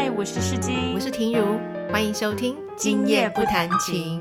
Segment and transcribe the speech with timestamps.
[0.00, 1.58] 嗨，我是世金，我是婷如，
[1.90, 4.20] 欢迎收听《今夜不弹琴》。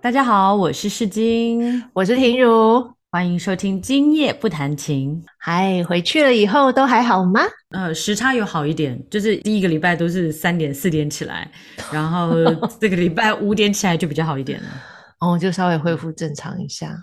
[0.00, 5.22] 大家好，我是世金，我是婷如，欢迎收听《今夜不弹琴》。
[5.38, 7.42] 嗨，回去了以后都还好吗？
[7.72, 11.46] 呃，时差有好一点，就是第一个礼拜都是三点四点起来，
[11.92, 12.30] 然后
[12.80, 14.68] 这个礼拜五点起来就比较好一点了。
[15.20, 16.96] 哦，就稍微恢复正常一下。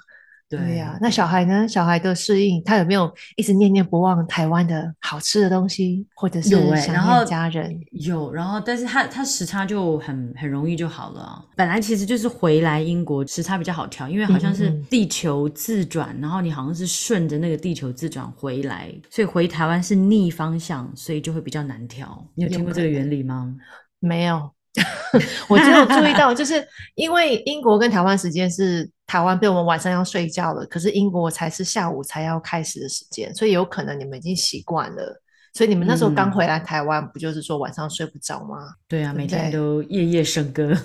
[0.58, 1.68] 对呀，那小孩呢？
[1.68, 7.80] 小孩的适应，他有没有一直念念不忘台湾的好吃的东西，或者是想念家人？
[7.91, 11.44] 有，然后但是他他时差就很很容易就好了。
[11.55, 22.26] 本来其实就是回来英国时差比较好调，因为好像是地球自转，然后你好像是顺着那个地球自转回来，所以回台湾是逆方向，所以就会比较难调。
[22.35, 23.55] 你有听过这个原理吗？
[23.99, 24.52] 没有。
[25.48, 35.22] 我只有注意到，就是因为英国跟台湾时间是台湾被我们晚上要睡觉了，可是英国才是下午才要开始的时间，所以有可能你们已经习惯了。
[35.55, 38.57] 所以你们那时候刚回来台湾，不就是说晚上睡不着吗？
[38.88, 40.76] 对啊，每天都夜夜笙歌。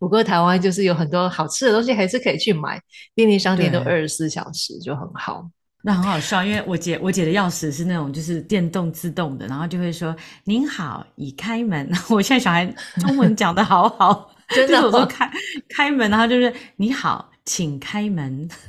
[0.00, 2.82] 不过台湾就是有很多好吃的东西，还是可以去买，
[3.14, 5.48] 便利商店都二十四小时，就很好。
[5.86, 10.12] 那很好笑，因为我姐我姐的钥匙是那种就是电动自动的，然后就会说
[10.42, 11.88] “您好，已开门”。
[12.10, 12.66] 我现在小孩
[12.98, 15.30] 中文讲的好好， 真的，我说开
[15.68, 18.48] 开门，然后就是“你好，请开门”，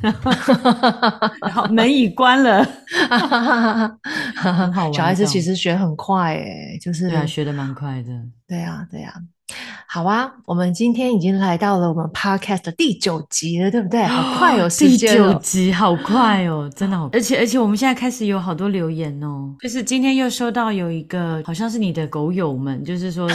[1.41, 2.63] 然后门已关了，
[4.35, 4.93] 很好玩。
[4.93, 8.11] 小孩子其实学很快，哎，就是对啊，学的蛮快的。
[8.47, 9.11] 对啊，对呀。
[9.87, 14.03] 好啊，我们今天已经来到了我们 podcast 的第九集了，对不对？
[14.03, 17.09] 好快哦，第九集好快哦，真的好。
[17.13, 23.29] 而且而且，我们现在开始有好多留言哦，就是今天又收到有一个，好像是你的狗友们，就是说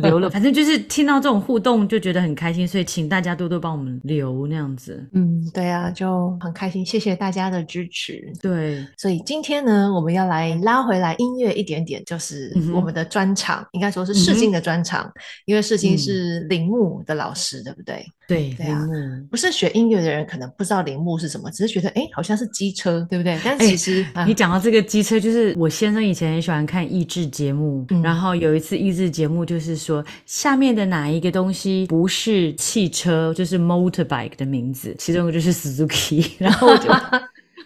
[0.00, 5.04] 留了， 反正就是听到这种互动就觉得很开心，所以请大家多多帮我们留那样子。
[5.12, 8.32] 嗯，对啊，就很开心，谢谢大家的支持。
[8.40, 15.10] 对，所以今天呢，我们要来拉回来音乐一点点，就是我们的专场，应该说是试镜的专场。
[15.44, 18.06] 因为事情是铃木的老师，对不对？
[18.28, 18.92] 对，铃木
[19.30, 23.38] 不是学音乐的人可能不知道铃木是什么，只是觉得哎，好像是机车，对不对？
[23.44, 36.88] 但其实你讲到这个机车，就是我先生以前很喜欢看益智节目，然后有一次益智节目就是说下面的哪一个东西不是汽车，就是 motorbike 的名字，其中一个就是 Suzuki，然后我就。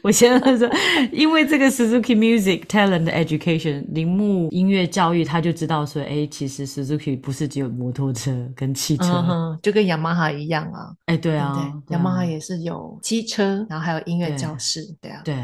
[0.04, 0.68] 我先说，
[1.10, 10.92] 因为这个 Suzuki Music Talent Education 铃木音乐教育，他就知道说，哎，其实 Suzuki 不是只有摩托车跟汽车，就跟雅马哈一样啊。
[11.06, 15.22] 哎，对啊，雅马哈也是有机车，然后还有音乐教室，对啊。
[15.24, 15.34] 对，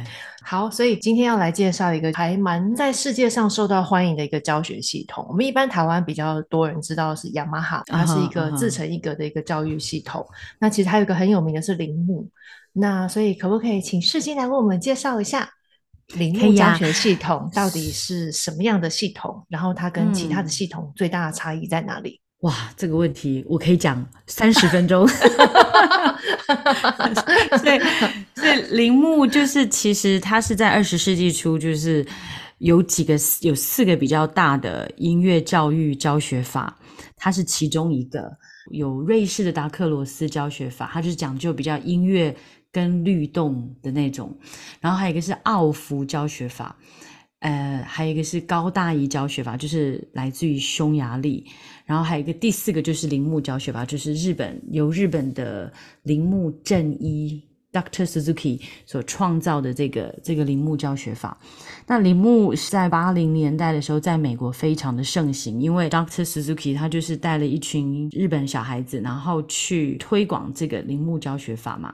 [0.43, 5.25] 好，所以今天要来介绍一个还蛮在世界上受到欢迎的一个教学系统。
[5.27, 10.23] 我们一般台湾比较多人知道是雅马哈，它是一个自成一格的一个教育系统。
[10.59, 12.29] 那其实还有一个很有名的是铃木。
[12.73, 15.49] 那所以可不可以请世金来为我们介绍一下
[16.15, 19.45] 铃木教学系统到底是什么样的系统？
[19.49, 22.21] 然后它跟其他的系统最大的差异在哪里？
[22.41, 25.07] 哇，这个问题我可以讲三十分钟。
[27.63, 27.79] 对，
[28.35, 32.07] 所以铃木就是其实它是在二十世纪初，就是
[32.59, 36.79] 有几个有四个比较大的音乐教育教学法，
[37.17, 38.31] 它是其中一个。
[38.73, 42.35] 有瑞士的达克罗斯教学法，它就是讲究比较音乐。
[42.73, 44.37] 跟律动的那种，
[44.81, 46.77] 然后还有一个是奥福教学法，
[47.41, 51.47] 呃，还有一个是高大仪教学法，就是来自于匈牙利，
[51.85, 55.73] 然后还有一个第四个就是铃木教学法，就是日本由日本的
[56.03, 57.43] 铃木正一。
[57.73, 61.39] （Doctor Suzuki 所创造的这个这个铃木教学法，
[61.91, 66.25] 那铃木是在八零年代的时候在美国非常的盛行，因为 Dr.
[66.25, 71.93] Suzuki 他就是带了一群日本小孩子，然后去推广这个铃木教学法嘛。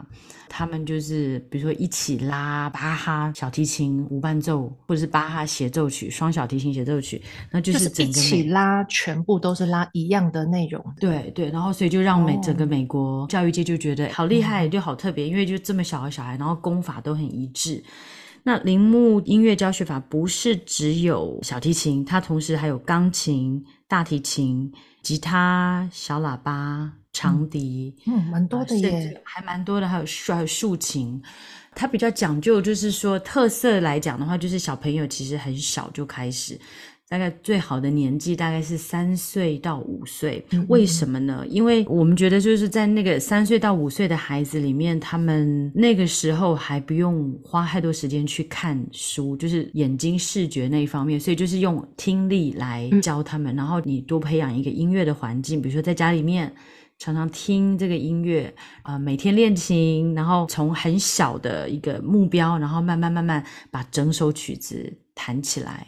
[0.51, 10.85] 他们就是比如说一起拉巴哈小提琴无伴奏，或者是巴哈协奏曲双小提琴协奏曲，那就是一起拉，全部都是拉一样的内容。
[11.01, 17.83] 对对，然后所以就让美整个美国教育界就觉得好厉害，就好特别，因为就这么小的小孩，然后功法都很一致。
[18.49, 24.73] 那铃木音乐教学法不是只有小提琴，它同时还有钢琴、大提琴、
[25.03, 31.21] 吉他、小喇叭、长笛，嗯，蛮多的耶，还蛮多的，还有竖还有竖琴。
[31.75, 36.57] 它比较讲究，就是说特色来讲的话，就是小朋友其实很小就开始。
[37.09, 41.45] 大概最好的年纪大概是三岁到五岁，为什么呢？
[41.49, 53.55] 因为我们觉得就是在那个三岁到五岁的孩子里面，他们那个时候还不用花太多时间去看书，就是眼睛视觉那一方面，所以就是用听力来教他们。
[53.55, 56.53] 然后你多培养一个音乐的环境，比如说在家里面。
[56.99, 58.51] 常常听这个音乐，
[58.83, 65.87] 呃，每天练琴，然后从很小的一个目标，然后慢慢慢慢把整首曲子弹起来。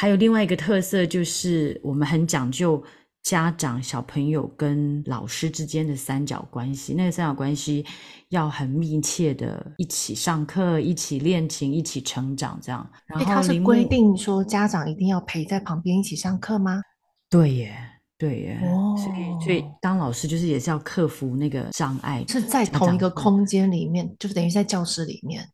[0.00, 2.80] 还有另外一个特色就是，我们很讲究
[3.24, 6.94] 家长、小朋友跟老师之间的三角关系。
[6.94, 7.84] 那个三角关系
[8.28, 12.88] 要很密切的，一起上课、一起练琴、一起成长，这样。
[13.08, 16.80] 然后他是规定说家长一定要陪在旁边一起上课吗？
[17.28, 17.76] 对耶，
[18.16, 18.60] 对耶。
[18.62, 25.44] 哦，所以所以当老师就是也是要克服那个障碍，是在同一个空间里面，就是等于在教室里面。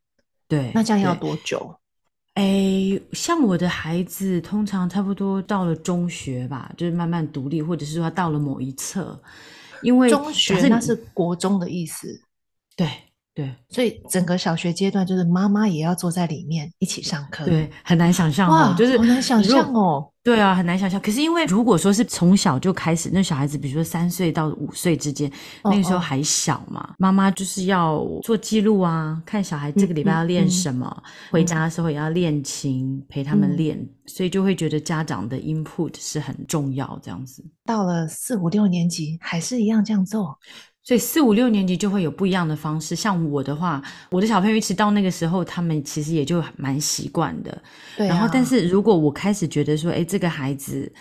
[0.47, 1.75] 对，那这样要多久？
[2.35, 9.21] 哎，像我的孩子，通常差不多到了中学吧，就是慢慢独立，或者是说到了某一侧，
[9.83, 12.21] 因为中学那是国中的意思。
[12.77, 12.89] 对
[13.33, 17.45] 对，所以整个小学阶段，就是妈妈也要坐在里面一起上课。
[17.45, 20.11] 对，很难想象哦，就是很难想象哦。
[20.25, 20.99] 对啊，很难想象。
[20.99, 25.31] 可是因为如果说是从小就开始，那小孩子比如说三岁到五岁之间，
[25.63, 36.99] 那个时候还小嘛，妈妈就是要做记录啊，看小孩这个礼拜要练什么，回家的时候也要练琴，陪他们练，所以就会觉得家长的 input 是很重要。
[37.03, 40.39] 这样子，到了四五六年级还是一样这样做。
[40.85, 42.95] 所以四五六年级就会有不一样的方式。
[42.95, 47.63] 像我的话，我的小朋友一直到那个时候，他们其实也就蛮习惯的。
[47.97, 48.07] 对。
[48.07, 50.93] 然后，但是如果我开始觉得说，哎，这个孩子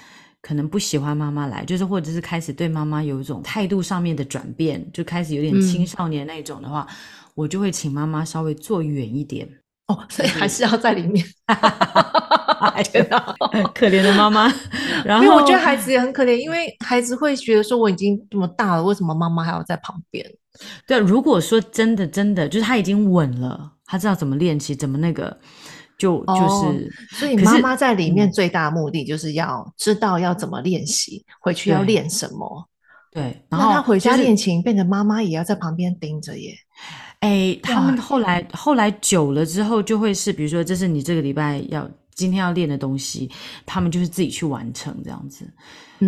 [0.41, 6.87] 可能不喜欢妈妈来，就是或者是开始对妈妈有一种态度上面的转变，就开始有点青少年那种的话，
[7.35, 9.45] 我就会请妈妈稍微坐远一点。
[9.87, 11.25] 哦，所以还是要在里面。
[12.83, 13.19] 天哪，
[13.73, 14.51] 可怜的妈妈。
[15.05, 20.25] 然后，我觉得孩子也很可怜，因为孩子会觉得说我已经这么大了，为什么妈妈还要在旁边？
[20.87, 25.35] 对，如果说真的真的就是他已经稳了，他知道怎么练习，怎么那个，
[25.97, 26.33] 就就
[26.63, 26.91] 是。
[27.11, 32.69] 所以妈妈在里面最大的目的就是要知道要怎么练习，回去要练什么。
[33.11, 36.51] 对，然后他回家练琴，变成妈妈也要在旁边盯着耶。
[37.19, 43.29] 哎，他们后来后来久了之后，就会是比如说，这是你这个礼拜要今天要练的东西，
[43.65, 45.45] 他们就是自己去完成这样子。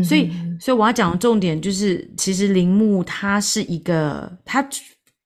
[0.03, 4.67] 所以，所以我要讲的重点就是，其实铃木他是一个，他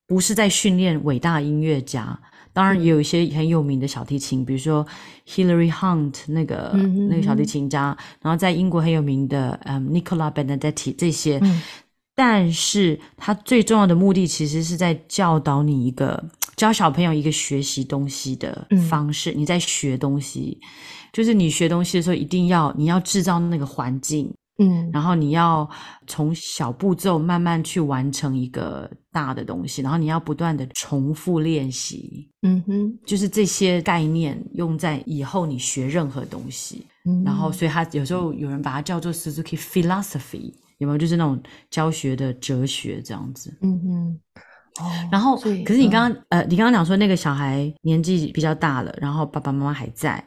[0.08, 2.20] 不是在训练伟大音乐家。
[2.52, 4.86] 当然，也有一些很有名的小提琴，比如说
[5.28, 6.72] Hilary Hunt 那个
[7.10, 11.40] 那个小提琴家，然后在英国很有名的嗯 Nicola Benedetti 这些。
[12.20, 16.22] 但是它最重要的目的，其实是在教导你一个
[16.58, 19.32] 教小朋友一个学习东西的方式。
[19.32, 20.60] 你在学东西，
[21.14, 24.30] 就是你学东西的时候，一定要你要制造那个环境，
[24.62, 25.66] 嗯，然后你要
[26.08, 36.86] 从小步骤慢慢去完成一个大的东西，然后你要不断的重复练习，嗯哼，就是这些概念用在以后你学任何东西，
[37.24, 40.52] 然后所以它有时候有人把它叫做 Suzuki Philosophy。
[40.80, 43.58] 有没有就是那种教学的哲学这样子？
[43.62, 44.20] 嗯嗯。
[45.12, 50.24] 然后，可是你刚刚呃，你刚刚讲说那个小孩年纪比较大了，然后爸爸妈妈还在。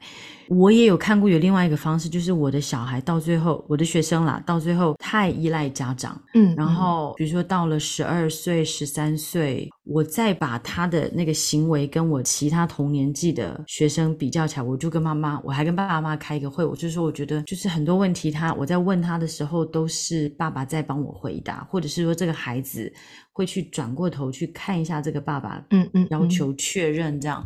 [0.54, 22.92] 我也有看过有另外一个方式，就是我的小孩到最后，我的学生啦，到最后太依赖家长，嗯，然后比如说到了十二岁、十三岁，我再把他的那个行为跟我其他同年纪的学生比较起来，我就跟妈妈，我还跟爸爸妈妈开一个会，我就说我觉得就是很多问题，他我在问他的时候，都是爸爸在帮我回答，或者是说这个孩子。
[23.34, 27.42] 会去转过头去看一下这个爸爸，嗯嗯，要求确认这样，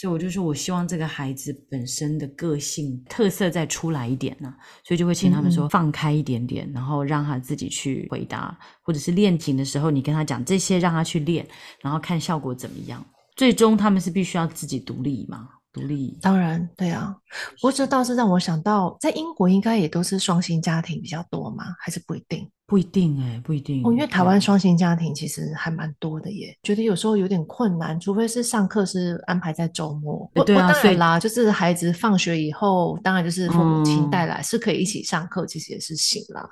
[0.00, 4.50] 所以我就说，我希望这个孩子本身的个性特色再出来一点呢，
[4.82, 11.46] 所以就会请他们说放开一点点，然后让他自己去回答，或者是练琴的时候，你跟他讲这些，让他去练，
[11.82, 13.04] 然后看效果怎么样。
[13.36, 15.46] 最终他们是必须要自己独立嘛。
[15.70, 17.14] 独立，当然对啊。
[17.56, 21.62] 不过这倒是让我想到，在英国应该也都是双薪家庭比较多吗？
[21.78, 22.50] 还是不一定？
[22.70, 23.84] 不一定哎，不一定。
[23.84, 26.56] 哦，因为台湾双薪家庭其实还蛮多的耶。
[26.62, 30.30] 觉得有时候有点困难，除非是上课是安排在周末。
[30.46, 36.48] 对啊，当然啦，就是孩子放学以后，当然就是父母亲带来是可以一起上课，其实也是行啦。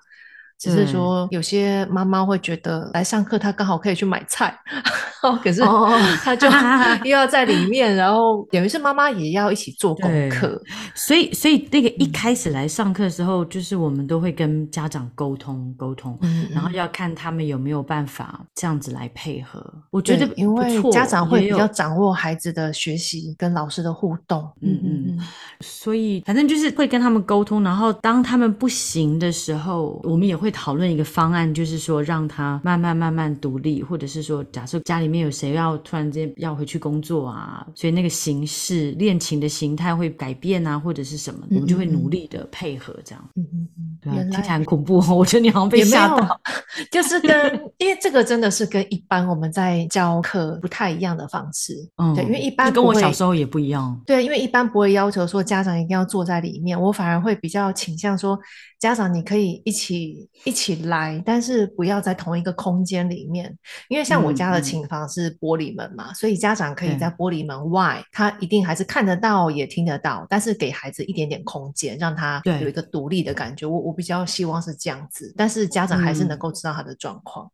[0.58, 4.52] 只是说，有些妈妈会觉得来上课，她刚好可以去买菜，
[5.40, 5.60] 可是
[6.24, 6.48] 她就
[7.08, 10.60] 又要在里面，然后等于是妈妈也要一起做功课。
[10.96, 16.18] 所以，所以那个一开始来上课的时候，就是我们都会跟家长沟通沟通，
[16.50, 19.64] 然后要看他们有没有办法这样子来配合。
[19.90, 25.18] 我觉得，因为家长会比较掌握孩子的学习跟老师的互动，嗯嗯嗯，
[25.60, 30.47] 所以反正就是会跟他们沟通，然后当他们不行的时候，我们也会。
[30.50, 43.30] 讨论一个方案，就是说让他慢慢慢慢独立，或者是说，假设家里面有谁要突然间要回去工作啊，所以那个形式恋情的形态会改变啊，或者是什么，我们就会努力的配合这样。
[43.36, 44.98] 嗯嗯嗯，对，听起来很恐怖。
[45.16, 46.40] 我觉得你好像被吓到，
[46.90, 51.74] 就是跟因为这个真的是跟一般我们在教课不太一样的方式。
[51.96, 54.00] 嗯，对，因为一般跟我小时候也不一样。
[54.06, 58.38] 对，因为一般不会要求说家长一定要坐在里面，我反而会比较倾向说。
[58.78, 63.54] 家长，你可以一起一起来，但是不要在同一个空间里面，
[63.88, 73.66] 因为像我家的琴房是玻璃门嘛，所以家长可以在玻璃门外，他一定还是看得到也听得到，但是给孩子一点点空间，让他有一个独立的感觉。
[73.66, 77.50] 我我比较希望是这样子，但是家长还是能够知道他的状况。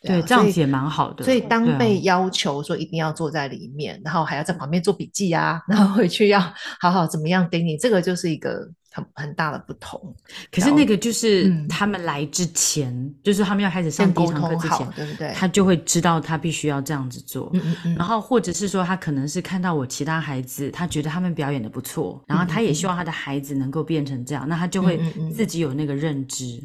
[0.00, 1.24] 对，这样子也蛮好的。
[1.24, 6.40] 所以当被要求说一定要坐在里面，然后还要在旁边做笔记啊，然后回去要
[6.80, 8.70] 好好怎么样盯你，这个就是一个。
[8.90, 10.14] 很很大的不同，
[10.50, 15.30] 可是那个就是他们来之前，就是他们要开始上第一堂课之前，对不对？
[15.34, 17.50] 他就会知道他必须要这样子做。
[17.52, 24.98] 嗯嗯然后或者是说，他可能是看到我其他孩子，他觉得他们表演的不错，然后他也希望他的孩子能够变成这样，那他就会
[25.34, 26.58] 自己有那个认知。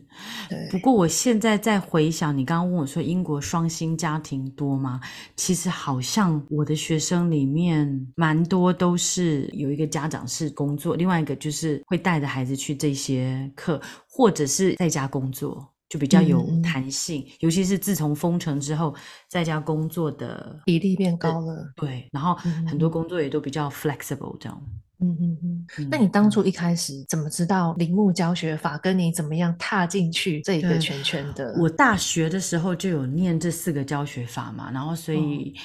[0.49, 0.69] 对。
[0.71, 5.01] 不过我现在在回想，你刚刚问我说英国双薪家庭多吗？
[5.35, 12.12] 其实好像我的学生里面蛮多都是有一个家长是工作，另外一个就是会带。
[12.13, 17.25] 带着孩子去这些课，或者是在家工作，就比较有弹性。
[17.39, 18.93] 尤其是自从封城之后，
[19.27, 21.73] 在家工作的比例变高了。
[21.75, 22.35] 对，然后
[22.67, 24.63] 很多工作也都比较 flexible 这样。
[24.99, 25.37] 嗯嗯
[25.79, 25.89] 嗯。
[25.89, 28.77] 那你当初一开始怎么知道铃木教学法？
[28.77, 31.55] 跟你怎么样踏进去这个圈圈的？
[31.57, 35.55] 我大学的时候就有念这四个教学法嘛，然后所以。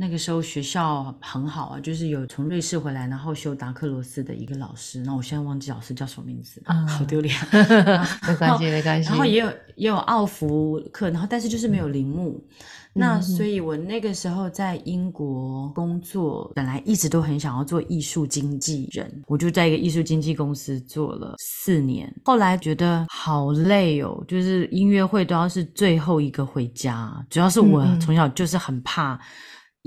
[0.00, 7.34] 那个时候学校很好啊，就是有从瑞士回来，然后修达克罗斯的一个老师，那我现在忘记老师叫什么名字，好丢脸。
[8.28, 9.08] 没关系，没关系。
[9.10, 12.40] 然后也有也有奥福课，然后但是就是没有铃木。
[12.94, 22.12] 那所以我那个时候在英国工作，本来一直都很想要做艺术经纪人，我就在一个艺术经纪公司做了四年。
[22.24, 29.18] 后来觉得好累哦，就是音乐会都要是最后一个回家，主要是我从小就是很怕。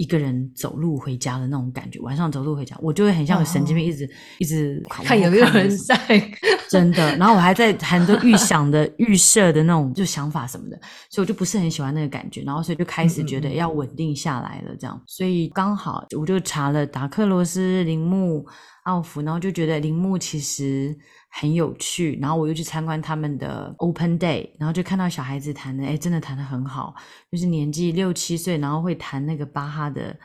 [0.01, 5.95] 一个人走路回家的那种感觉，晚上走路回家，我就会很像个神经病，一直一直看有没有人在，
[6.67, 7.15] 真的。
[7.17, 10.79] 然后我还在很多预想的、预设的那种就想法什么的，
[11.11, 12.41] 所以我就不是很喜欢那个感觉。
[12.41, 14.99] 然后所以就开始觉得要稳定下来了，这样。
[15.05, 18.43] 所以刚好我就查了达克罗斯、铃木、
[18.85, 20.97] 奥弗，然后就觉得铃木其实。
[21.33, 26.93] 很有趣，然后我又去参观他们的 Open Day，然后就看到小孩子弹的，哎，真的弹的很好，
[27.31, 30.15] 就是年纪六七岁，然后会弹那个巴哈的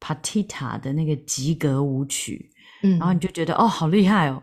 [0.00, 2.50] Partita 的那个及格舞曲，
[2.82, 4.42] 嗯，然后你就觉得哦，好厉害哦，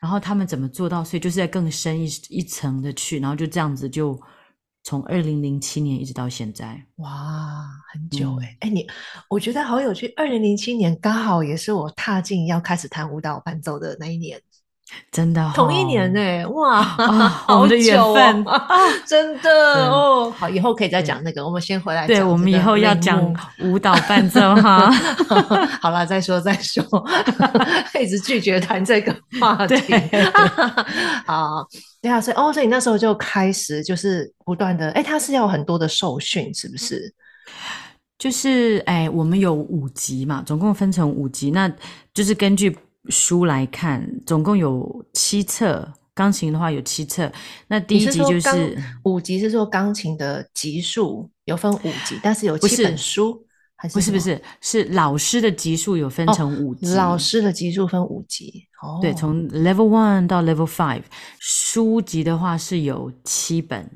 [0.00, 1.04] 然后他们怎么做到？
[1.04, 4.20] 所以就是在更深一一层的去，然后就这样子就
[4.82, 8.84] 从二零零七年一直到现在，哇，很久哎，哎你，
[9.28, 14.42] 我觉得好有趣，二零零七年刚好也是我踏进要开始弹舞蹈伴奏的那一年。
[15.10, 18.12] 真的，同一年呢，哇， 好久
[18.44, 18.68] 啊，
[19.06, 19.50] 真的
[19.90, 20.32] 哦。
[20.36, 21.44] 好，以后可以再讲那个。
[21.44, 24.90] 我们先回来，对，我们以后要讲舞蹈伴奏哈。
[25.80, 26.84] 好了，再说再说，
[28.00, 29.74] 一直拒绝谈这个话题。
[31.26, 31.66] 好，
[32.02, 37.12] 对啊，所以哦，所以你那时候就开始就是不断的，哎，他是要很多的受训，是不是？
[38.18, 41.72] 就是哎，我们有五级嘛，总共分成五级，那
[42.12, 42.76] 就是根据。
[43.08, 45.92] 书来看，总共有七册。
[46.16, 47.28] 钢琴的话有七册。
[47.66, 53.44] 那第一集就是五级，是说钢琴的级数有分五级，但是有七本书，
[53.74, 56.86] 还是不是不是是老师的级数有分成五级。
[56.94, 61.02] 老师的级数分五级，哦，对，从 Level One 到 Level Five。
[61.40, 63.90] 书籍的话是有七本，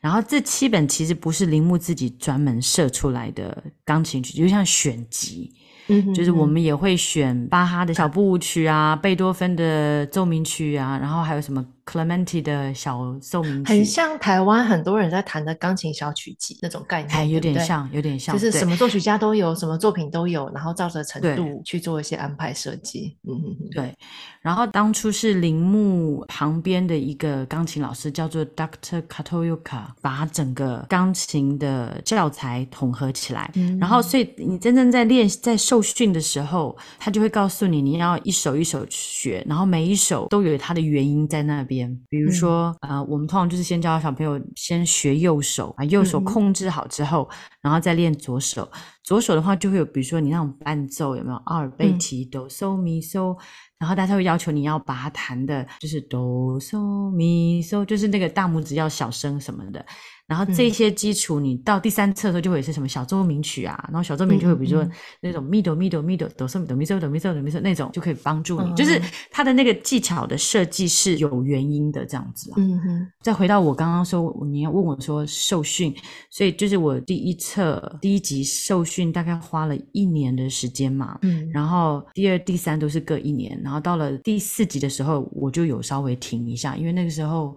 [0.00, 5.52] 然后这七本其实不是铃木自己专门设出来的钢琴曲，就像选集。
[5.88, 11.64] 嗯，就是我们也会选巴哈的小步舞曲啊，贝多芬的奏鸣曲啊，然后还有什么。
[11.88, 23.16] Clementi 的小奏鸣曲，很像台湾很多人在弹的钢琴小曲集那种概念，哎，有点像，有点像，就是什么作曲家都有，什么作品都有，然后照着程度去做一些安排设计。
[23.26, 23.94] 嗯嗯嗯，对。
[24.42, 33.50] 然后当初是铃木旁边的一个钢琴老师叫做 Doctor Katoyuka，把整个钢琴的教材统合起来。
[33.80, 41.77] 然后，所以你真正在练在受训的时候，他就会告诉你，你要一首一首学，然后每一首都有它的原因在那边。
[42.08, 47.28] 比如说，呃，我们通常就是先教小朋友先学右手，把右手控制好之后，
[47.60, 48.68] 然后再练左手。
[49.08, 53.34] 左手的话就会有，比如说你那种伴奏有没有阿尔贝提哆嗦咪嗦，
[53.78, 59.82] 然后大家会要求你要把它弹的，就是哆嗦咪嗦，就是那个大拇指要小声什么的。
[60.26, 64.86] 然后这些基础，你到第三册的时候就会是什么小奏鸣曲啊，然后小奏鸣就会比如说
[65.22, 68.70] 那种咪哆咪哆咪哆哆嗦咪哆咪嗦哆咪嗦哆咪嗦那种，就可以帮助你。
[68.74, 69.00] 就是
[69.30, 72.56] 它的那个技巧的设计是有原因的，这样子啊。
[72.58, 73.08] 嗯哼。
[73.22, 75.96] 再回到我刚刚说，你要问我说受训，
[76.28, 81.18] 所以就是我第一册第一集受训大概花了一年的时间嘛。
[81.22, 81.50] 嗯。
[81.52, 87.56] 然后第二、第三都是各一年，然后到了第四集的时候，我就有稍微停一下，因为那个时候。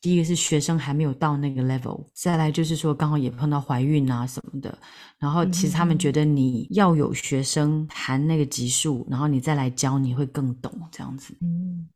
[0.00, 4.76] 第一个是学生还没有到那个 level，再来就是说刚好也碰到怀孕啊什么的，
[5.16, 11.32] 然后其实他们觉得你要有学生含那个级数，然后你再来教你会更懂这样子。
[11.40, 11.86] 嗯。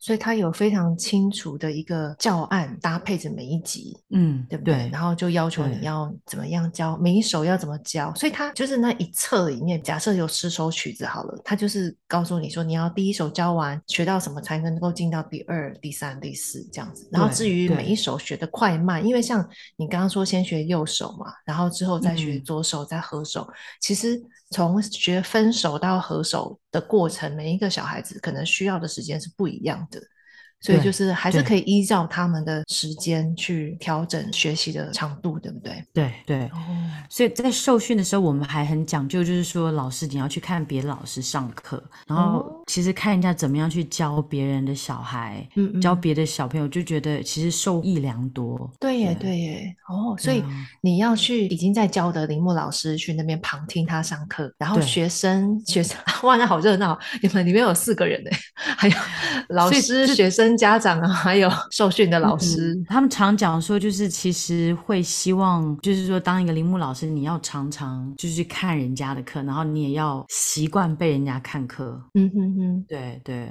[0.00, 4.88] 所以他有非常清楚的一个教案搭配着每一集，嗯，对不对？
[4.90, 8.12] 然后就要求你要怎么样教，每一首要怎么教。
[8.14, 17.06] 所以他就是那一册里面，假设有十首曲子好了，他就是告诉你说，你要第一首教完，学到什么才能够进到第二、第三、第四这样子。
[17.12, 23.46] 然后至于每一首学的快慢，因为像你刚刚说先学右手嘛，然后之后再学左手，再合手，
[23.80, 24.18] 其实。
[24.50, 30.00] 从学分手到合手的过程，每一个小孩子可能需要的时间是不一样的。
[30.60, 35.82] 所以就是还是可以依照他们的时间去调整学习的长度，对不对？
[35.92, 36.44] 对对。
[36.48, 36.58] 哦。
[37.08, 48.70] 所以在受训的时候，我们还很讲究，就是说老师你要去看别的老师上课，然后其实看一下怎么样去教别人的小孩，嗯，教别的小朋友，就觉得其实受益良多。
[48.78, 49.74] 对耶，对耶。
[49.88, 50.44] 哦，所以
[50.82, 56.98] 你要去已经在教的铃木老师去那边旁听他上课，然后学生学生 哇，那好热闹！
[57.22, 58.30] 你们里面有四个人呢，
[58.76, 58.94] 还有
[59.48, 60.49] 老师、学生。
[60.56, 72.00] 家长啊，还有受训的老师，他们常讲说，就是其实会希望，就是说，当一个铃木老师，你要常常就是看人家的课，然后你也要习惯被人家看课。
[72.14, 73.48] 嗯哼哼，对对。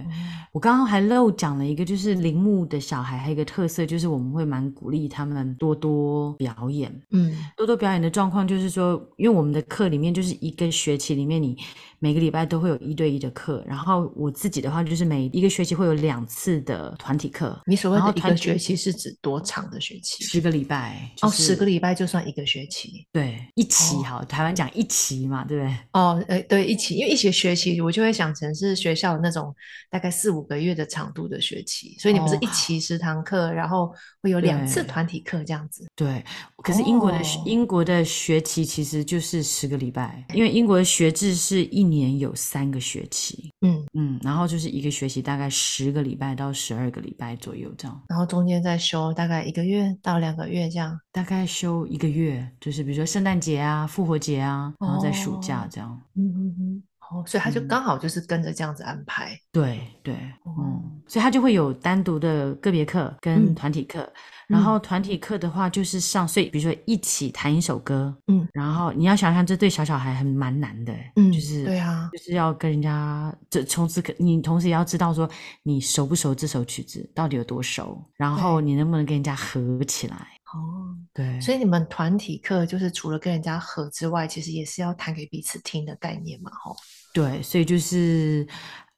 [0.51, 6.91] 我刚刚还漏讲了一个，就是铃木的小孩还有一个特色，就是我们会蛮鼓励他们多多表演。
[7.11, 11.57] 嗯，多多表演的状况就是说，因为我们的课里面就是一个学期里面，你
[11.99, 16.88] 每个礼拜都会有一对一的课，然后我自己的话就是每一个学期会有两次的。
[16.97, 20.23] 团体课，你所谓的一个学期是指多长的学期？
[20.23, 23.05] 十个礼拜哦，十个礼拜就算一个学期。
[23.11, 25.77] 对，一期哈，台湾讲一期嘛，对不对？
[25.91, 29.53] 哦，呃，对，一期，因为一学学期，我就会想成是学校那种
[29.91, 35.85] 大概四五个月的长度的学期，所以你们是一期十堂课，然后会有两次团体课这样子。
[35.95, 36.23] 对，
[36.63, 43.51] 可是英国的英国的学期其实就是十个礼拜，因为英国的学制是一年有三个学期。
[43.61, 46.78] 嗯嗯，然后就是一个学期大概十个礼拜到十。
[46.79, 56.01] 二个礼拜左右这样，然后中间再休大概一个月到两个月这样，大概休一个月，就是比如说圣诞节啊、复活节啊，然后在暑假这样。
[56.15, 59.37] 嗯嗯嗯，哦，所以他就刚好就是跟着这样子安排。
[59.51, 60.15] 对对，
[60.45, 64.11] 嗯，所以他就会有单独的个别课跟团体课。
[64.49, 75.29] 然后团体课的话，就是上，所以比如说一起弹一首歌，嗯，然后你要想象这对小小孩还蛮难的，嗯，就是对啊，就是要跟人家这从此可你同时也要知道说
[75.61, 80.15] 你熟不熟这首曲子到底有多熟，然后你能不能跟人家合起来？
[80.15, 86.75] 哦，对，所以你们团体课就是除了跟人家合之外，其实也是要弹给彼此听的概念嘛，吼。
[87.13, 88.47] 对，所以就是。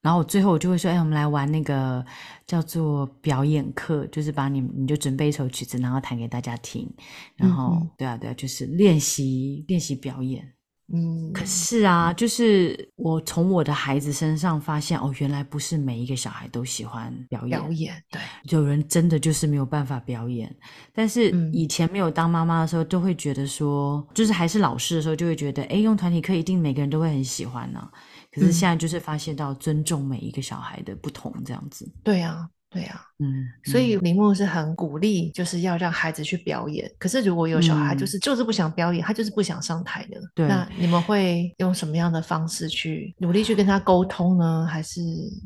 [0.01, 2.03] 然后最后我就会说，哎，我们来玩那个
[2.47, 6.91] 叫做表演课，就是把你你就准备一首曲子，然后弹给大家听。
[7.35, 10.43] 然后，对啊，对啊，就是练习练习表演。
[10.93, 17.49] 嗯，可是啊，就是我从我的孩子身上发现，哦，原来不是每一个小孩都喜欢表演。
[17.49, 20.53] 表演，对，有人真的就是没有办法表演。
[20.93, 27.89] 但是以前没有当妈妈的时候，都会觉得说，就是还是老师的时候，就会觉得，哎，用团体课一定每个人都会很喜欢呢。
[28.31, 31.85] 可是现在就是发现到尊重每一个小孩的不同，这样子。
[32.01, 33.45] 对呀，对呀，嗯。
[33.65, 36.89] 所以铃木是很鼓励，就是要让孩子去表演。
[36.97, 40.47] 可是如果有小孩就是就是不想表演，他就是不想上台的，对。
[40.47, 44.65] 那你们会用什么样的方式去努力去跟他沟通呢？
[44.65, 45.01] 还是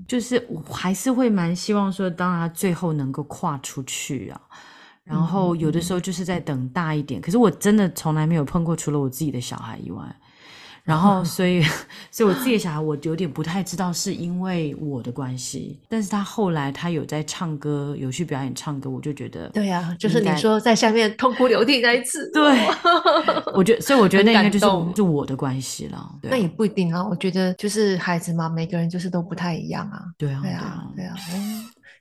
[0.08, 4.39] 就是我还是会蛮希望说，当他最后能够跨出去啊。
[5.04, 7.19] 然后有的时候就是在等大一点。
[7.19, 10.04] 可是我真的从来没有碰过，除了我自己的小孩以外。
[10.88, 11.63] 然后， 所以，
[12.12, 22.43] 所以我自己的小孩，我有点不太知道是因为我的关系，但是他后来他有在唱歌，有去表演唱歌，我就觉得，对呀，就是你说在下面痛哭流涕那一次，对，
[23.56, 26.08] 我觉得，所以我觉得那应该就是就我的关系了。
[26.21, 30.04] 那也不一定啊，我觉得就是孩子嘛，每个人就是都不太一样啊。
[30.19, 31.15] 对啊，对啊，对啊。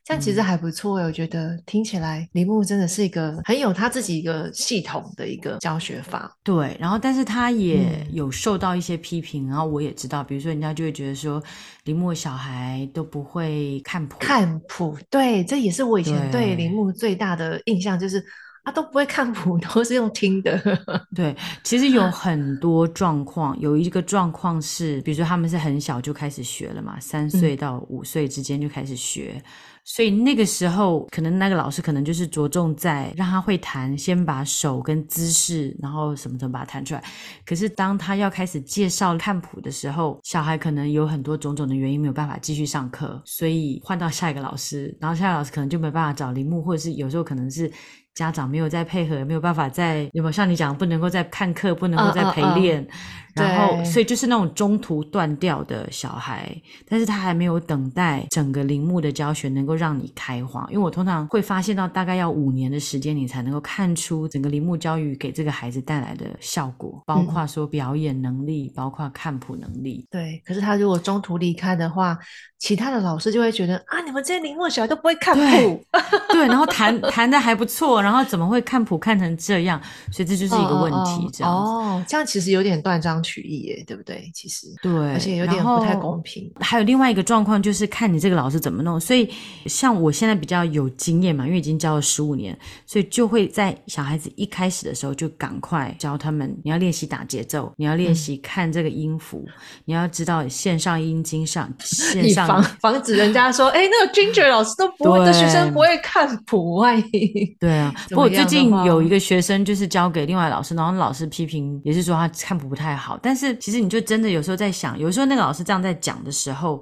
[0.05, 6.31] 这样其实还不错我觉得听起来铃木真的是一个很有他自己一个系统的一个教学法。
[6.43, 11.41] 对，然后但是他也有受到一些批评，然后我也知道，比如说人家就会觉得说
[11.85, 18.23] 铃木小孩都不会看谱，看谱，对，这也是我以前对铃木最大的印象，就是
[18.65, 20.59] 他都不会看谱， 都是用听的。
[21.15, 29.41] 对，其实有很多状况，有一个状况是，比如说他们是很小就开始学了嘛，三岁到五岁之间就开始学。
[29.87, 37.03] 所以那个时候，可能那个老师可能就是着重在让他会弹，先把手跟姿势，然后什么什么把它弹出来。
[37.45, 47.71] 可是当他要开始介绍看谱的时候，小孩可能有很多种种的原因没有办法继续上课，所以换到下一个老师，然后下一个老师可能就没办法找铃木，或者是有时候可能是。
[48.15, 52.87] 家长没有在配合，没有办法在有没有像你讲，不能够在看课，不能够在陪练，
[53.35, 56.49] 然后所以就是那种中途断掉的小孩，
[56.87, 70.07] 但是他还没有等待整个铃木的教学能够让你开花，因为我通常会发现到大概要五年的时间，你才能够看出整个铃木教育给这个孩子带来的效果，包括说表演能力，包括看谱能力。
[70.09, 72.17] 对，可是他如果中途离开的话，
[72.59, 75.83] 其他的老师就会觉得啊，你们这些铃木小孩都不会看谱，
[76.29, 78.04] 对，然后弹弹的还不错。
[78.05, 79.81] 然后怎么会看谱看成这样？
[80.11, 84.29] 所以这就是一个问题，这样哦，这样其实有点断章取义耶，对不对？
[84.33, 86.51] 其实对，而且有点不太公平。
[86.59, 88.99] 还有另外一个状况就是看你这个老师怎么弄。
[88.99, 89.29] 所以
[89.65, 99.43] 像我现在比较有经验嘛，因为已经教了十五年，所以就会在小孩子一开始的时候就赶快教他们，你要练习打节奏，你要练习看这个音符，
[99.85, 108.29] 你要知道线上音经上线上防防止人家说，哎，那个 Ginger 老师都不会的学生不会看谱，万一对啊，不过。
[108.29, 113.17] 最近有一个学生就是交给另外老师，然后老师批评也是说他看谱不太好。
[113.21, 116.81] 但是其实你就真的有时候在想，有时候那个老师这样在讲的时候，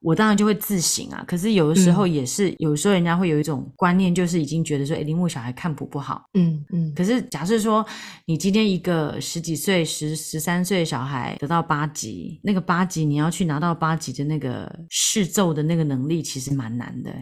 [0.00, 1.22] 我当然就会自省啊。
[1.26, 6.24] 可是有的时候也是，有时候人家会有一种观念，就是已经觉得说，哎，铃木小孩看谱不好。
[6.34, 6.92] 嗯嗯。
[6.94, 7.84] 可是假设说
[8.24, 17.12] 你今天一个十几岁、十十三岁的小孩得到八级，那个八级你要去拿到八级的那个视奏的那个能力，其实蛮难的。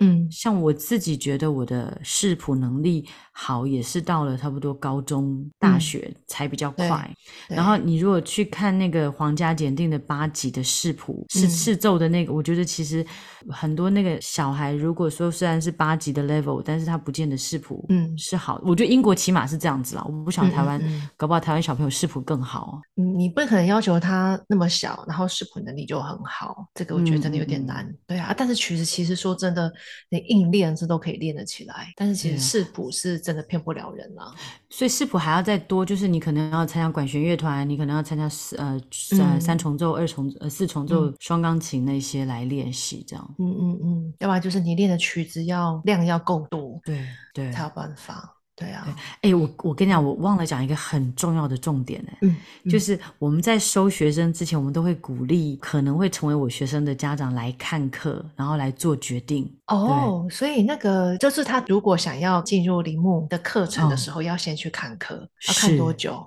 [0.00, 7.12] 嗯，像我自己觉得我的视谱能力好，也是到了差不多高中、大学才比较快。
[7.48, 13.04] 然后你如果去看那个皇家检定的八级的视谱，是视奏的那个，我觉得其实
[13.50, 18.60] 很多那个小孩，如果说虽然是八级的 level，但是他不见得视谱嗯是好。
[18.64, 20.80] 我觉得英国起码是这样子啦，我不想台湾
[21.16, 22.80] 搞不好台湾小朋友视谱更好。
[22.94, 27.84] 嗯，你不可能要求他那么小，然后视谱能力就很好，这个我觉得真的有点难。
[28.06, 29.72] 对啊，但是其实其实说真的。
[30.10, 34.32] 你硬练这都可以练得起来，但是其实视谱是真的骗不了人啦。
[34.70, 38.24] 所以视谱还要再多，就是你可能要参加管弦乐团，你可能要参加
[38.56, 43.34] 呃三三重奏、二重呃四重奏、双钢琴那些来练习这样。
[43.38, 48.34] 嗯嗯嗯，要不然就是你练的曲子要量要够多，对对，才有办法。
[48.58, 52.36] 对啊，哎，我我跟你讲，我忘了讲一个很重要的重点呢，嗯，
[52.68, 59.48] 就是我们在收学生之前，我们都会鼓励可能会成为我学生的家长来看课，然后来做决定。
[59.68, 66.26] 哦，所以那个就是他如果想要进入铃木的课程的时候，要先去看课，要看多久？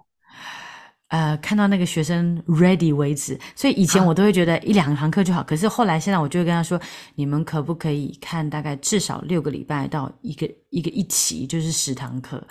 [1.11, 5.43] 呃，看到那个学生 ready 为止，所以以前我都会觉得一两堂课就好。
[5.43, 6.79] 可是后来现在我就会跟他说，
[7.15, 12.41] 你们可不可以看大概至少六个礼拜到一个一个一期，就是十堂课。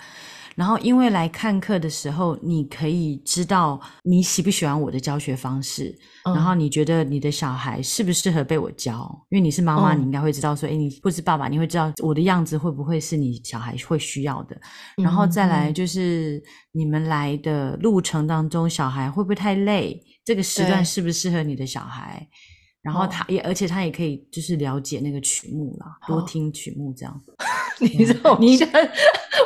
[0.55, 9.09] 然后，因为来看课的时候，你可以知道你喜不喜欢我的教学方式，然后你觉得你的小孩适不适合被我教？
[9.29, 14.59] 因为你是妈妈，你应该会知道说，哎，你不是爸爸，你会知道我的样子会不会是你小孩会需要的。
[14.97, 16.41] 然后再来就是
[16.73, 20.01] 你们来的路程当中，小孩会不会太累？
[20.23, 22.27] 这个时段适不适合你的小孩？
[22.81, 27.21] 然后他也，而且他也可以就是了解那个曲目啦，多听曲目这样。
[27.79, 28.81] 你知道，你现在，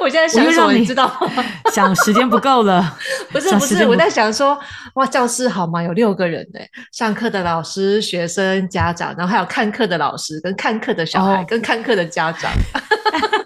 [0.02, 0.72] 我现在想什么？
[0.74, 1.44] 你知道吗？
[1.74, 2.98] 想时间不够了。
[3.32, 4.58] 不是不是，我在想说，
[4.96, 5.82] 哇，教室好吗？
[5.82, 6.60] 有六个人呢，
[6.92, 12.52] 上课的老师、学生、家长，然后还有看课的老师，跟看课的小孩，跟看课的家长。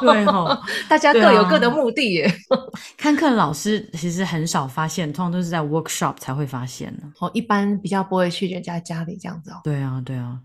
[0.00, 2.32] 对哦， 大家各有各的目的耶。
[2.96, 7.12] 看课老师其实很少发现，通常都是在 workshop 才会发现呢。
[7.18, 9.60] 哦，一般比较不会去人家家里这样子哦。
[9.64, 10.38] 对啊，对啊，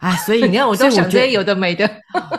[0.00, 1.88] 啊，所以你看，我都想这些有的没的。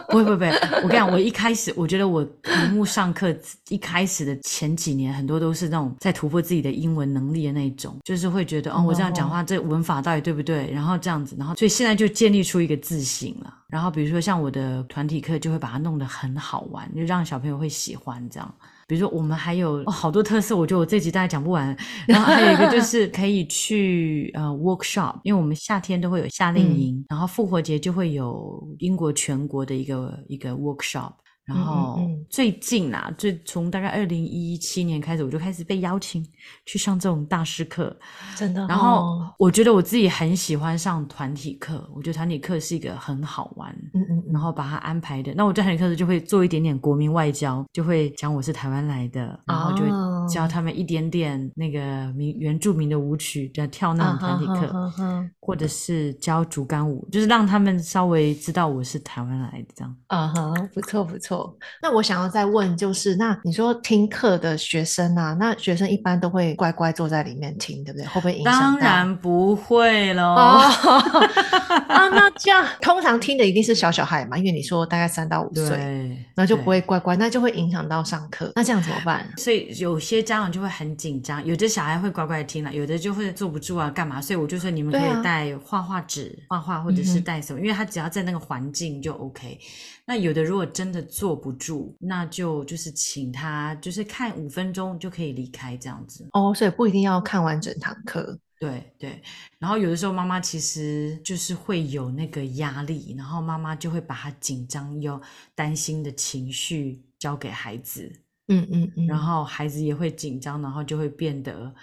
[0.09, 0.49] 不会不会，
[0.83, 3.35] 我跟你讲，我一开始我觉得我屏幕上课
[3.69, 10.71] 一开始的前几年，很多都是那种在突破自己的英文能力的那种，就是会觉得哦，我这样讲话这文法到底对不对？
[10.71, 13.53] 然后这样子，然后所以现在就建立出一个自信了。
[13.69, 18.55] 然后比如说像我的团体课，就会把它弄得很好玩，就让小朋友会喜欢这样。
[18.87, 21.75] 比如说我们还有、哦、好多特色，我觉得我这集大概讲不完。
[22.07, 31.11] 然后还有一个就 是可以去呃 workshop，因为我们夏天都会有夏令营，然后复活节就会有英国全国的一个一个 workshop。
[31.47, 36.25] 然后最近啊，最从大概二零一七年开始，我就开始被邀请
[36.65, 37.95] 去上这种大师课。
[38.35, 38.65] 真的哦。
[38.67, 45.33] 然后我觉得我自己很喜欢上团体课，我觉得团体课是一个很好玩，嗯嗯嗯，然后把它安排的。
[45.35, 49.85] 那我在团体课时就会做一点点国民外交，就会讲我是台湾来的，然后就
[50.27, 59.95] 教他们一点点那个民原住民的舞曲的跳那种团体课，啊哈哈哈或者是教竹竿舞，就是让他们稍微知道我是台湾来的这样。
[60.07, 61.36] 啊哈，不错不错。
[61.81, 68.07] 那我想要再问，就是那你说听课的学生啊，那学生一般都会乖乖坐在里面听，对不对？
[68.07, 68.53] 会不会影响？
[68.53, 70.23] 当然不会喽。
[70.23, 70.61] 哦，
[71.87, 78.51] 啊，那这样通常听的一定是小小孩嘛，因为你说大概三到五岁，对，那就不对会乖乖，那就会影响到上课。
[78.55, 79.27] 那这样怎么办？
[79.37, 84.21] 所以有些家长就会很紧张，有的小孩会乖乖地听了，有的就会坐不住啊，干嘛？
[84.21, 89.59] 所以我就说你们可以带画画纸、画画，或者是带什么，因为他只要在那个环境就 OK。
[90.05, 96.27] 那有的如果真的坐不住，那就就是请他就是看五分钟就可以离开这样子。
[96.33, 98.37] 哦，所以不一定要看完整堂课。
[98.59, 99.21] 对对，
[99.59, 105.21] 然后有的时候妈妈其实就是会有那个压力，然后妈妈就会把她紧张又
[105.53, 108.11] 担心的情绪交给孩子。
[108.47, 111.73] 嗯嗯嗯，然后孩子也会紧张，然后就会变得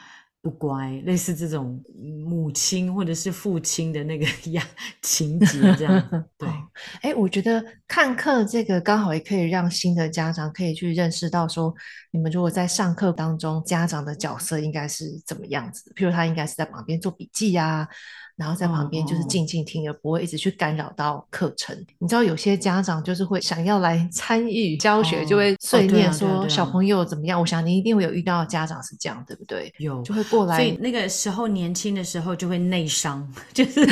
[0.45, 1.83] 不乖，类似这种
[2.23, 4.63] 母亲或者是父亲的那个 呀
[5.01, 6.11] 情节这样。
[6.37, 6.53] 对，哦
[7.01, 11.75] 哎，我觉得看课这个刚好也可以让新的家长可以去认识到说，
[12.11, 15.95] 你们如果在上课当中，家长的角色应该是怎么样子的？
[15.95, 17.89] 譬如他应该是在旁边做笔记啊，
[18.37, 21.77] 然后在旁边就是静静听，而不会一直去干扰到课程。
[21.99, 27.39] 你知道有些家长就是会想要来参与教学，哦就会碎念说小朋友怎么样。
[27.41, 29.73] 我想你一定会有遇到的家长是这样，对不对？
[29.79, 33.87] 有就会过来所以那个时候年轻的时候就会内伤， 就是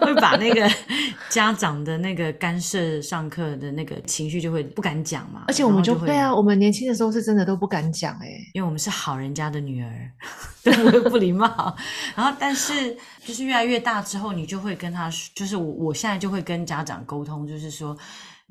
[0.00, 0.68] 会把那个
[1.30, 5.44] 家长的那个干涉上课的那个情绪就会不敢讲嘛。
[5.48, 10.10] 而且我们就对啊，我们年轻的时候是真的都不敢讲哎、因为我们是好人家的女儿，
[10.62, 11.74] 对，不礼貌。
[12.14, 17.96] 然后，但是就是越来越大之后，你就会跟他，就是我我现在就会跟家长沟通，就是说。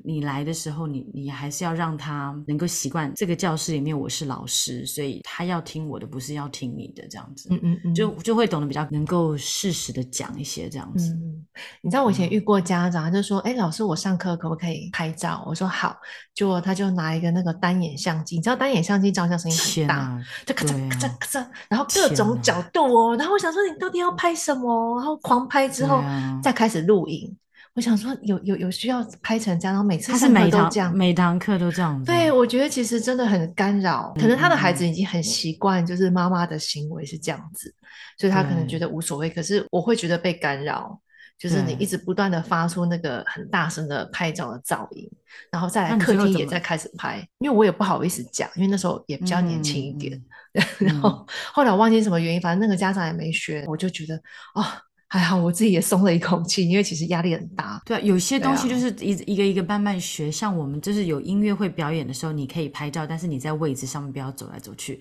[0.04, 11.12] 你来的时候，你你还是要让他能够习惯这个教室里面我是老师，所以他要听我的，不是要听你的这样子，嗯嗯嗯，就就会懂得比较能够适时的讲一些这样子。
[11.12, 11.46] 嗯，
[11.82, 15.96] 你知道我以前遇过家长，他就说：“哎，老师，我上课可不可以拍照？”我说：“好。”
[16.34, 23.14] 结果他就拿一个那个单眼相机，你知道单眼相机照相声音很大，就咔嚓咔嚓咔嚓，然后各种角度哦。
[23.16, 24.96] 然后我想说，你到底要拍什么？
[24.96, 27.36] 然后狂拍之后啊再开始录影。
[27.74, 30.94] 我想说，有有有需要拍成这样，然后每次上课都这样。
[30.94, 32.06] 每堂课都这样子。
[32.06, 34.12] 对，我觉得其实真的很干扰。
[34.16, 37.72] 可能他的孩子嗯已经很习惯，就是妈妈的行为是这样子，
[38.18, 39.30] 所以他可能对觉得无所谓。
[39.30, 41.00] 可是我会觉得被干扰，
[41.38, 45.08] 就是你一直不断的发出那个很大声的拍照的噪音，
[45.52, 50.16] 然后再那来客厅也在开始拍，因为我也不好意思讲，因为那时候也比较年轻一点。
[50.16, 50.24] 嗯
[50.80, 54.16] 然后后来我忘记什么原因，反正那个家长也没学，我就觉得
[54.56, 54.64] 哦，
[55.10, 57.82] 还好我自己也松了一口气，因为其实压力很大。
[57.84, 65.00] 对啊，有些东西就是一一个一个慢慢学，像我们就是有音乐会表演的时候，你可以拍照，但是你在位置上面不要走来走去。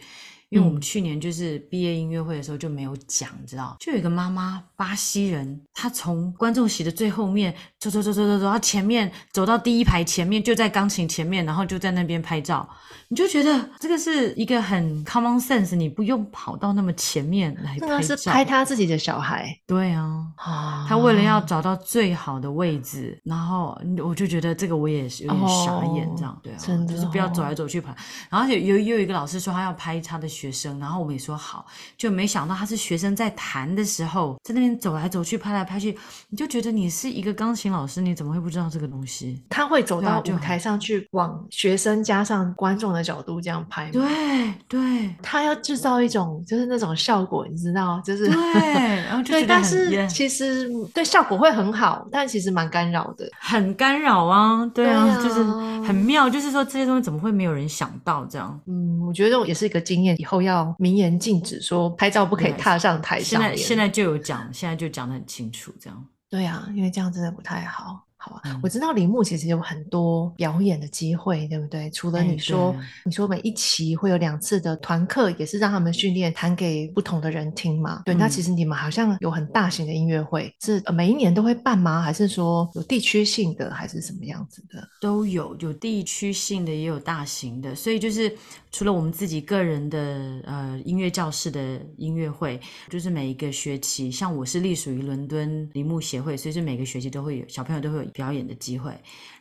[0.50, 12.66] 因为我们嗯去年就是毕业音乐会的时候就没有讲，你知道，就有一个妈妈，巴西人，他从观众席的最后面走走走走走走到前面，走到第一排前面，就在钢琴前面，然后就在那边拍照，
[13.10, 18.46] 你就觉得这个是一个很 common sense，你不用跑到那么前面来那是拍。
[18.46, 27.94] 他自己的小孩对啊，啊他为了要找到最好的位置，然后我就觉得这个我也有点傻眼，这样、对啊，就是不要走来走去拍。
[28.30, 31.66] 然后有有有一个老师说他要拍他的学生，然后我们也说好，
[31.98, 35.98] 就没想到他是学生在弹的时候，在那边走来走去，拍来拍去，
[36.30, 39.42] 你就觉得你是一个钢琴老师，你怎么会不知道这个东西？
[39.50, 43.92] 他会走到舞台上去，往学生加上观众的角度这样拍吗？
[43.94, 48.62] 对对他要制造一种就是那种效果，你知道，就是对，
[49.08, 53.30] 然后就对，觉得但是其实对效果会很好，但其实蛮干扰的。
[53.40, 55.44] 很干扰啊，对啊，对啊就是
[55.88, 58.60] 很妙，就是说这些东西怎么会没有人想到这样？
[58.68, 63.58] 嗯，我觉得也是一个经验，以后要明言禁止说拍照不可以踏上台现上现。
[63.58, 66.06] 在现在就有讲，现在就讲的很清楚，这样。
[66.30, 68.06] 对啊，因为这样真的不太好。
[68.22, 71.90] 好啊，我知道铃木其实有很多表演的机会，对不对？
[71.92, 78.02] 除了你说，你说每一期会有两次的团课，也是让他们训练弹给不同的人听嘛？
[78.06, 82.02] 对，那其实你们好像有很大型的音乐会，是每一年都会办吗？
[82.02, 84.86] 还是说有地区性的，还是什么样子的？
[85.00, 87.74] 都有，有地区性的，也有大型的。
[87.74, 88.30] 所以就是
[88.72, 98.10] 除了我们自己个人的呃音乐教室的音乐会，就是每一个学期，像我是隶属于伦敦铃木协会，所以是每个学期都会有小朋友都会有。
[98.20, 98.92] 表演的机会，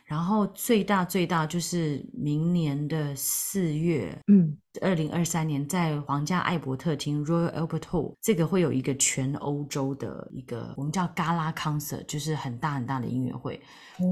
[0.09, 13.61] 然后最大最大就是明年的四月，嗯，二零二三年在皇家艾伯特厅 （Royal Albert Hall） 这个会有一个全欧洲的一个我们叫 Gala Concert，就是很大很大的音乐会。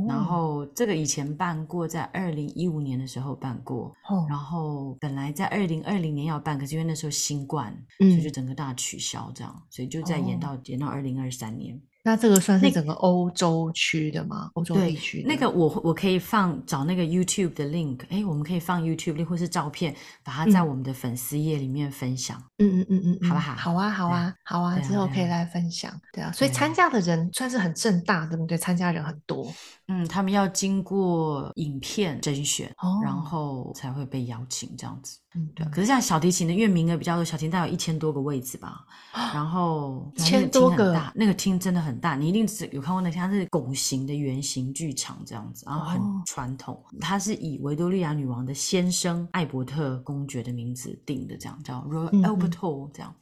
[0.07, 3.91] 然后这个以前办过，在二零一五年的时候办过，
[4.29, 11.81] 然后本来在二零二零年要办，可是因为那时候新冠，所以就整个大取消，这样，所以就再延到延到二零二三年。
[12.07, 14.49] 那这个算是整个欧洲区的吗？
[14.53, 19.93] 欧洲地区那个我我可以放找那个 YouTube 的 link，哎，我们可以放 YouTube link 或是照片，
[20.23, 22.41] 把它在我们的粉丝页里面分享。
[22.59, 23.53] 嗯嗯嗯嗯，好不好？
[23.55, 25.91] 好啊好啊好啊，之后可以来分享。
[26.13, 28.57] 对啊，所以参加的人算是很正大，对不对？
[28.57, 29.45] 参加人很多。
[29.89, 35.19] 嗯，他们要经过影片甄选，然后才会被邀请这样子。
[35.37, 35.65] 嗯，对。
[35.67, 38.85] 可是像小提琴的，因为名额比较多，小提琴大概有一千多个位置吧。
[39.33, 42.15] 然后一千多个，那个厅真的很大。
[42.15, 46.83] 你一定是有看过那它是拱形的圆形剧场这样子，然后很传统。
[46.99, 53.13] 它是以维多利亚女王的先生艾伯特公爵的名字定的，这样叫 Royal Albert Hall 这样。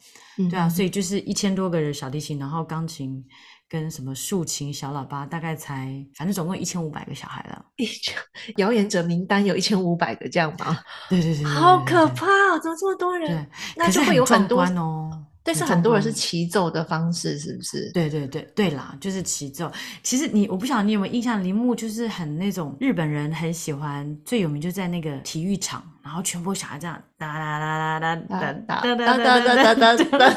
[0.49, 3.23] 对啊，所以就是一千多个人小提琴，然后钢琴。
[3.67, 7.65] 跟什么竖琴、小喇叭，大概才反正总共一千五百个小孩了。
[7.77, 8.15] 一千
[8.55, 10.77] 表演者名单有一千五百个这样吗？
[11.09, 12.59] 对对对，好可怕哦！
[12.61, 13.29] 怎么这么多人？
[13.29, 15.09] 对，那就会有很多哦。
[15.43, 17.91] 但是很多人是齐奏的方式，是不是？
[17.91, 19.71] 对对对对啦，就是齐奏。
[20.01, 25.83] 其实你我不晓得你有没有印象，铃木就是很那种日本人很喜欢，最有名就在那个体育场。
[26.05, 30.29] 然后全部小孩这样哒哒哒哒哒哒哒哒哒哒哒哒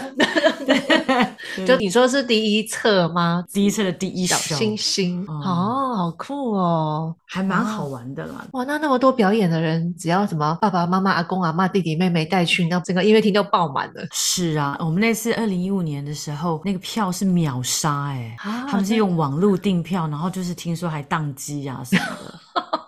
[1.06, 1.30] 哒，
[1.66, 3.44] 就你说是第一册吗？
[3.52, 8.46] 第一册的第一小星星哦，好酷哦，还蛮好玩的啦。
[8.52, 14.06] 哇，那那么多表演的人，只要什么爸爸妈妈、阿公阿妈、弟弟妹妹带去，那整个音乐厅都爆满了。
[14.10, 22.34] 是啊，我们那次二零一五年的时候，那个票是秒杀哎，他们是用网络订票，然后就是听说还宕机啊什么的。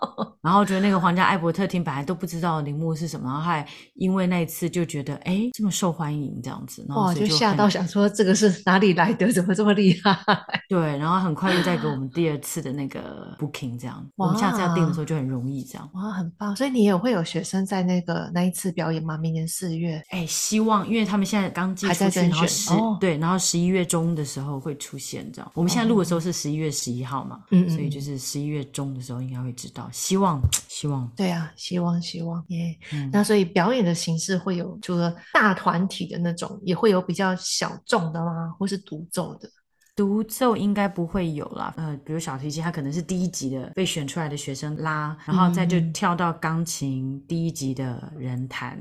[0.41, 10.17] 然后觉得那个皇家艾伯特厅本来都不知道铃木是什么，然后还因为那一次就觉得哎这么受欢迎这样子，哇就吓到想说这个是哪里来的，怎么这么厉害？
[10.67, 15.87] 对，然后很快又再给我们第二次的那个 booking 这样，我们下次要订的时候就很容易这样。
[15.93, 16.55] 哇，很棒！
[16.55, 19.17] 所以你也会有学生在那个那一次表演吗？
[19.17, 20.01] 明年四月？
[20.09, 25.51] 哎，希望因为他们现在刚寄出去，然后十对，然后十一月中的时候会出现这样。
[25.53, 30.30] 我们现在录的时候是十一月十一号嘛，嗯，所以就是十一月中的时候应该会知道，希望。
[30.67, 32.77] 希望对啊，希望希望耶。
[33.11, 38.53] 那所以表演的形式会有除了大团体的那种，也会有比较小众的吗？
[38.59, 39.49] 或是独奏的？
[39.93, 41.73] 独奏应该不会有啦。
[41.75, 48.79] 呃，比如小提琴，它可能是第一级的被选出来的学生拉，然后再就跳到钢琴第一级的人弹，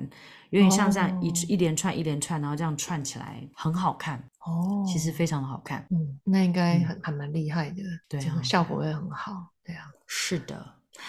[0.50, 4.84] 有点像这样一一连串一连串，然后这样串起来，很好看哦。
[4.86, 10.64] 其实非常的好看，嗯，那应该很还蛮厉害的，对，效果会很好，对啊，是的。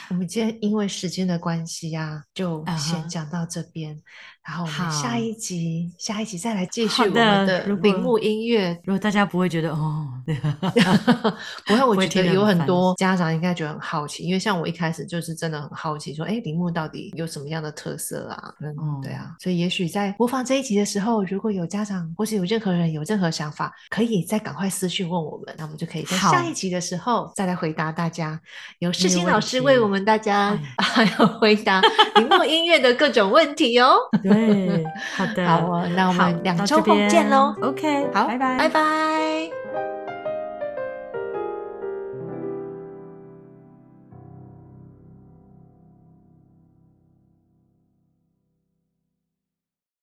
[0.10, 4.02] 我们今天因为时间的关系呀，就先讲到这边。
[4.44, 8.76] 然后我们下一集，下一集再来继续我们的铃木音乐。
[8.84, 10.08] 如果大家不会觉得哦，
[11.68, 18.52] 不会，我觉得有很多家长应该觉得很好奇，因为像我一开始就是真的很好奇，说哎，铃木到底有什么样的特色啊？
[18.62, 28.40] 嗯，对啊，所以也许在播放这一集的时候，如果有家长或是有任何人有任何想法，可以再赶快私讯问我们，那我们就可以在下一集的时候再来回答大家。
[28.80, 31.80] 有世新老师为我们大家 还有回答
[32.16, 33.96] 铃木音乐的各种问题哦。
[34.48, 34.84] 对，
[35.16, 37.56] 好的， 好哦，那我们两周后见喽。
[37.62, 39.61] OK，好，拜拜，拜拜。